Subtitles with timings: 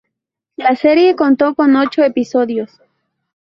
[0.55, 2.81] La serie contó con ocho episodios.